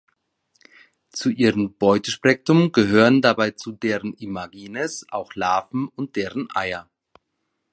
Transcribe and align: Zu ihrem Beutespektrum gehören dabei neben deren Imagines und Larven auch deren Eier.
Zu 1.11 1.29
ihrem 1.29 1.75
Beutespektrum 1.77 2.71
gehören 2.71 3.21
dabei 3.21 3.53
neben 3.63 3.79
deren 3.81 4.13
Imagines 4.15 5.05
und 5.11 5.35
Larven 5.35 5.91
auch 5.95 6.07
deren 6.11 6.47
Eier. 6.55 6.89